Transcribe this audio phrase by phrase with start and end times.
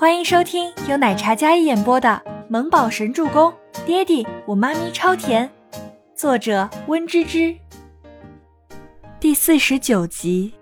[0.00, 3.52] 欢迎收听由奶茶嘉一演播的《萌宝神助攻》，
[3.84, 5.50] 爹地我妈咪超甜，
[6.16, 7.54] 作者温芝芝。
[9.20, 10.54] 第四十九集。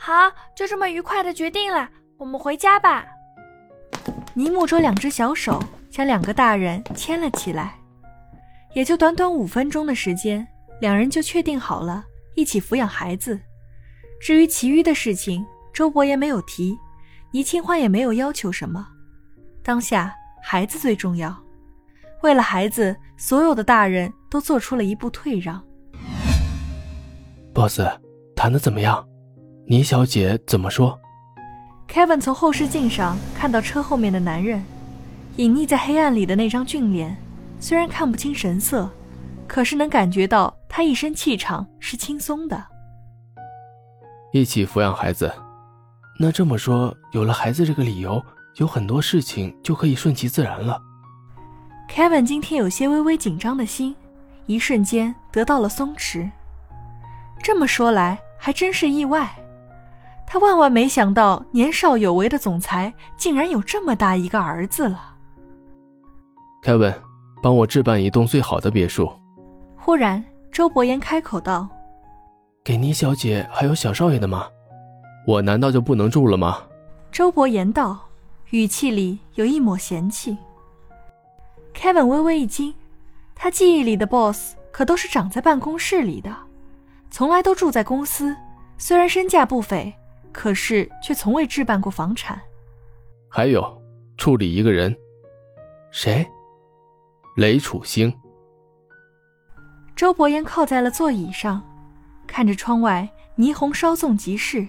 [0.00, 1.86] 好，就这么愉快的决定了，
[2.16, 3.04] 我们回家吧。
[4.32, 7.78] 尼木舟两只小手将两个大人牵了起来，
[8.72, 10.48] 也就短短五分钟的时间，
[10.80, 13.38] 两人就确定好了一起抚养孩子。
[14.22, 16.74] 至于其余的事情，周伯言没有提，
[17.32, 18.86] 倪清欢也没有要求什么。
[19.62, 21.36] 当下孩子最重要，
[22.22, 25.62] 为了孩子，所有的大人都做出了一步退让。
[27.52, 27.80] boss，
[28.34, 29.06] 谈的怎么样？
[29.66, 30.98] 倪小姐怎么说
[31.88, 34.64] ？Kevin 从后视镜上看到车后面的男人，
[35.36, 37.16] 隐匿在黑暗里的那张俊脸，
[37.60, 38.88] 虽然看不清神色，
[39.46, 42.64] 可是能感觉到他一身气场是轻松的。
[44.32, 45.32] 一起抚养孩子，
[46.20, 48.20] 那这么说，有了孩子这个理由，
[48.56, 50.82] 有很多事情就可以顺其自然了。
[51.88, 53.94] Kevin 今天有些微微紧张的心，
[54.46, 56.28] 一瞬间得到了松弛。
[57.40, 59.30] 这么说来，还真是意外。
[60.26, 65.14] 他万万没想到，年少有为的总裁竟然有这么大一个儿子了。
[66.64, 66.94] Kevin，
[67.40, 69.08] 帮我置办一栋最好的别墅。
[69.76, 71.68] 忽然，周伯言开口道。
[72.64, 74.48] 给倪小姐还有小少爷的吗？
[75.28, 76.62] 我难道就不能住了吗？
[77.12, 78.08] 周伯言道，
[78.48, 80.34] 语气里有一抹嫌弃。
[81.74, 82.74] Kevin 微微一惊，
[83.34, 86.34] 他记忆里的 boss 可都是长在办公室里的，
[87.10, 88.34] 从来都住在公司。
[88.78, 89.92] 虽然身价不菲，
[90.32, 92.40] 可是却从未置办过房产。
[93.28, 93.82] 还有，
[94.16, 94.96] 处理一个人，
[95.90, 96.26] 谁？
[97.36, 98.10] 雷楚星。
[99.94, 101.62] 周伯言靠在了座椅上。
[102.26, 103.06] 看着窗外
[103.36, 104.66] 霓虹稍纵即逝，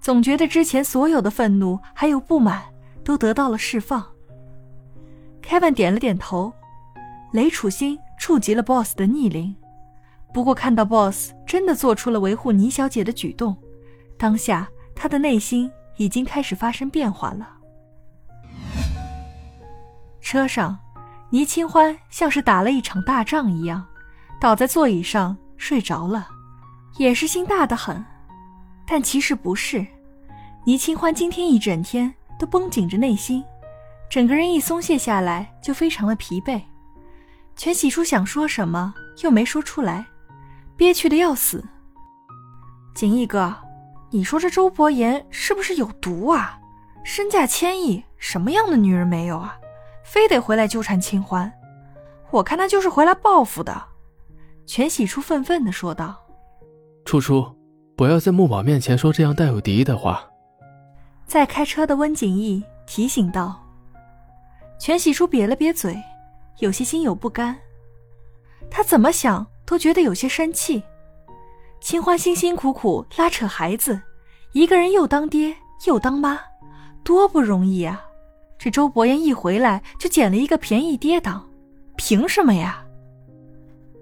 [0.00, 2.62] 总觉得之前所有的愤怒还有不满
[3.04, 4.04] 都得到了释放。
[5.42, 6.52] Kevin 点了点头，
[7.32, 9.54] 雷楚星触及了 Boss 的逆鳞，
[10.32, 13.56] 不过看到 Boss 真的做出了维护倪小姐的举动，
[14.16, 17.48] 当下他的内心已经开始发生变化了。
[20.20, 20.78] 车上，
[21.30, 23.84] 倪清欢像是打了一场大仗一样，
[24.40, 26.28] 倒在座椅上睡着了。
[26.96, 28.04] 也是心大的很，
[28.90, 29.86] 但其实不是。
[30.64, 33.44] 倪清欢今天一整天都绷紧着内心，
[34.10, 36.60] 整个人一松懈下来就非常的疲惫。
[37.54, 38.92] 全喜初想说什么
[39.22, 40.06] 又没说出来，
[40.76, 41.64] 憋屈的要死。
[42.92, 43.54] 锦逸哥，
[44.10, 46.58] 你说这周伯言是不是有毒啊？
[47.04, 49.56] 身价千亿，什么样的女人没有啊？
[50.04, 51.52] 非得回来纠缠清欢？
[52.32, 53.84] 我看他就是回来报复的。
[54.66, 56.16] 全喜初愤愤地说道。
[57.04, 57.56] 初初，
[58.00, 60.24] 不要在木宝面前说这样带有敌意的话。
[61.26, 63.62] 在开车的温景逸提醒道。
[64.78, 65.94] 全喜初瘪了瘪嘴，
[66.60, 67.54] 有些心有不甘。
[68.70, 70.82] 他怎么想都觉得有些生气。
[71.82, 74.00] 清欢辛辛苦苦拉扯孩子，
[74.52, 75.54] 一个人又当爹
[75.86, 76.40] 又当妈，
[77.04, 78.02] 多不容易啊！
[78.58, 81.46] 这周伯言一回来就捡了一个便宜爹当，
[81.96, 82.82] 凭什么呀？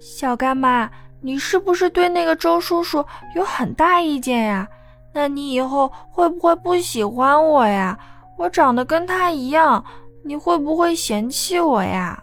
[0.00, 0.90] 小干妈。
[1.24, 3.02] 你是不是对那个周叔叔
[3.34, 4.68] 有很大意见呀？
[5.10, 7.98] 那你以后会不会不喜欢我呀？
[8.36, 9.82] 我长得跟他一样，
[10.22, 12.22] 你会不会嫌弃我呀？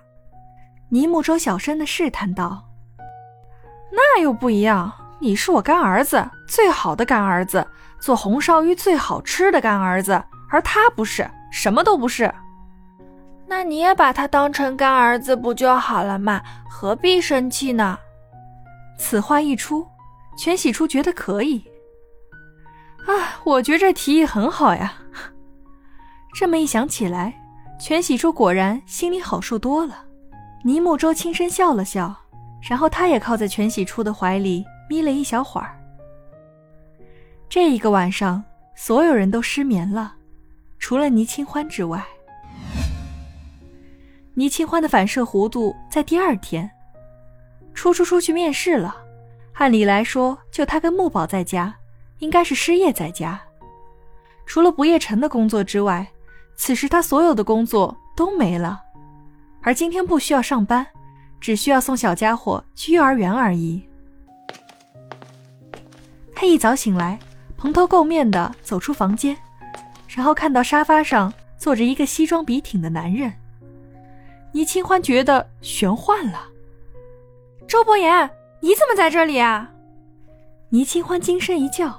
[0.89, 2.63] 尼木周小声的试探道
[3.91, 7.65] ：“那又不一样，你是我干儿子，最好的干儿子，
[7.99, 12.31] 做红烧鱼最好吃的干儿子，而他不是，什么都不是。
[13.47, 16.39] 那你也把他当成干儿子不就好了嘛？
[16.69, 17.97] 何必生气呢？”
[19.01, 19.85] 此话一出，
[20.37, 21.57] 全喜初觉得可以。
[23.07, 24.93] 啊，我觉这提议很好呀。
[26.35, 27.33] 这么一想起来，
[27.79, 30.05] 全喜初果然心里好受多了。
[30.63, 32.15] 倪木舟轻声笑了笑，
[32.61, 35.75] 然后他也靠在全喜初的怀里眯了一小会儿。
[37.49, 38.43] 这一个晚上，
[38.75, 40.13] 所有人都失眠了，
[40.77, 42.05] 除了倪清欢之外。
[44.35, 46.69] 倪清欢的反射弧度在第二天。
[47.73, 48.95] 初初出去面试了，
[49.53, 51.75] 按理来说，就他跟木宝在家，
[52.19, 53.41] 应该是失业在家。
[54.45, 56.07] 除了不夜城的工作之外，
[56.55, 58.81] 此时他所有的工作都没了。
[59.61, 60.85] 而今天不需要上班，
[61.39, 63.87] 只需要送小家伙去幼儿园而已。
[66.35, 67.17] 他一早醒来，
[67.57, 69.37] 蓬头垢面的走出房间，
[70.07, 73.31] 然后看到沙发上坐着一个西装笔挺的男人。
[74.51, 76.50] 倪清欢觉得玄幻了。
[77.71, 78.29] 周伯言，
[78.59, 79.71] 你怎么在这里啊？
[80.71, 81.97] 倪清欢惊声一叫，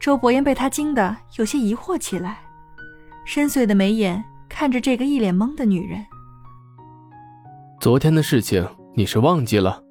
[0.00, 2.38] 周伯言被他惊得有些疑惑起来，
[3.26, 6.02] 深邃的眉眼看着这个一脸懵的女人。
[7.78, 9.82] 昨天的事情你是忘记了？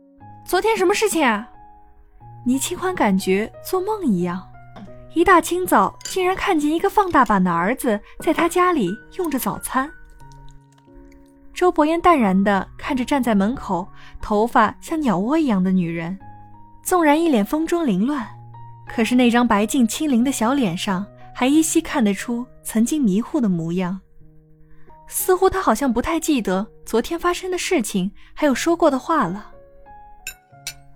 [0.44, 1.48] 昨天什么事情啊？
[2.44, 4.42] 倪清欢感觉做梦一样，
[5.14, 8.90] 一大清早竟然看见一个放大版的儿子在他家里
[9.20, 9.92] 用着早餐。
[11.58, 13.88] 周伯言淡然地看着站在门口、
[14.22, 16.16] 头发像鸟窝一样的女人，
[16.84, 18.28] 纵然一脸风中凌乱，
[18.88, 24.00] 可是那张白净清灵的小脸上还依稀看得出曾经迷糊的模样。
[25.08, 29.52] 似乎他好像不太记得昨天发生的事情，还有说过的话了。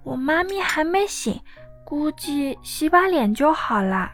[0.03, 1.41] 我妈咪还没醒，
[1.83, 4.11] 估计洗把脸就好啦。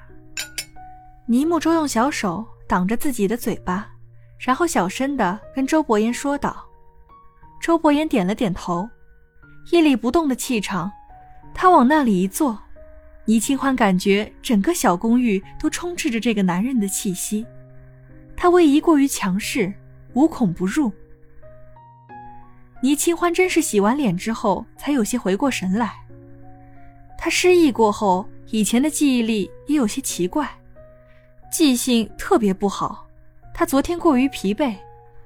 [1.26, 3.90] 倪木舟用小手挡着自己的嘴巴。
[4.38, 6.64] 然后小声的跟周伯言说道
[7.60, 8.88] ：“周伯言点了点头，
[9.72, 10.92] 屹立不动的气场。
[11.54, 12.58] 他往那里一坐，
[13.26, 17.46] 倪清欢感觉整个小公寓都充斥着这个男人的气息。
[18.36, 19.74] 他威仪过于强势，
[20.14, 20.92] 无孔不入。
[22.84, 25.96] 倪清欢真是洗完脸之后才有些回过神来。
[27.18, 30.48] 他失忆过后，以前的记忆力也有些奇怪，
[31.52, 33.06] 记性特别不好。”
[33.60, 34.76] 他昨天过于疲惫，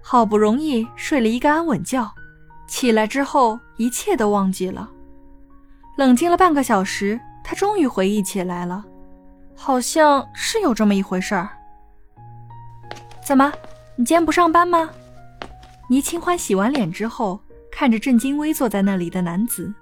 [0.01, 2.10] 好不容易睡了一个安稳觉，
[2.66, 4.89] 起来之后一切都忘记了。
[5.98, 8.86] 冷静了半个小时，他终于回忆起来了，
[9.54, 11.50] 好像是有这么一回事儿。
[13.22, 13.51] 怎么，
[13.98, 14.89] 你今天不上班吗？
[15.89, 17.38] 倪清欢洗完脸之后，
[17.69, 19.74] 看着正襟危坐在那里的男子，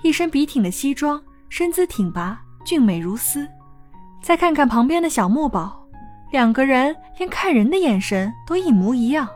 [0.00, 3.46] 一身笔挺的西装，身姿挺拔，俊美如丝。
[4.22, 5.84] 再看看旁边的小木宝。
[6.30, 9.28] 两个人连看人的眼神都一模一样。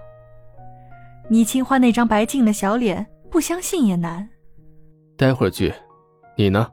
[1.28, 4.28] 倪清欢那张白净的小脸，不相信也难。
[5.16, 5.72] 待会儿去，
[6.36, 6.70] 你呢？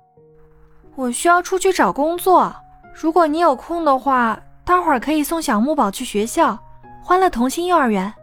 [0.96, 2.54] 我需要出去找工作。
[2.94, 6.60] 如果你有空的话，待会儿可以送小木宝去学校，
[7.02, 8.14] 欢乐童心幼儿园。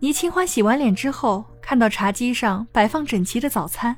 [0.00, 3.96] 倪清欢洗完脸之后，看到茶几上摆放整齐的早餐，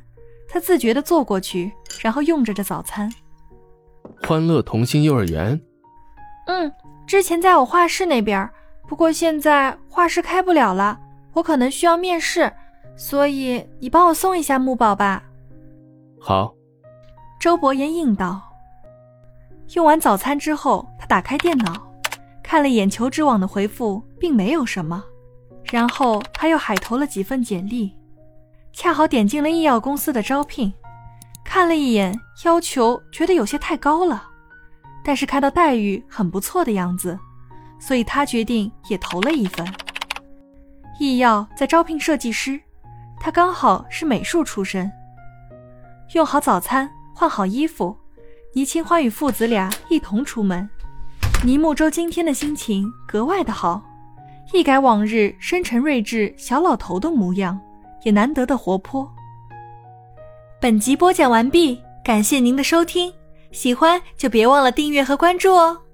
[0.48, 3.12] 她自觉地坐过去，然后用着这早餐。
[4.22, 5.60] 欢乐童心幼儿园。
[6.46, 6.72] 嗯，
[7.06, 8.48] 之前在我画室那边，
[8.88, 10.98] 不过现在画室开不了了，
[11.32, 12.52] 我可能需要面试，
[12.96, 15.22] 所以你帮我送一下木宝吧。
[16.20, 16.54] 好，
[17.38, 18.40] 周伯言应道。
[19.74, 21.74] 用完早餐之后，他打开电脑，
[22.42, 25.02] 看了眼求职网的回复，并没有什么，
[25.64, 27.96] 然后他又海投了几份简历，
[28.72, 30.72] 恰好点进了医药公司的招聘，
[31.44, 34.30] 看了一眼要求，觉得有些太高了。
[35.06, 37.16] 但是看到待遇很不错的样子，
[37.78, 39.64] 所以他决定也投了一份。
[40.98, 42.60] 易耀在招聘设计师，
[43.20, 44.90] 他刚好是美术出身。
[46.14, 47.96] 用好早餐，换好衣服，
[48.52, 50.68] 倪清欢与父子俩一同出门。
[51.44, 53.80] 倪木舟今天的心情格外的好，
[54.52, 57.56] 一改往日深沉睿智小老头的模样，
[58.02, 59.08] 也难得的活泼。
[60.60, 63.12] 本集播讲完毕，感谢您的收听。
[63.52, 65.85] 喜欢就别忘了订阅和关注哦。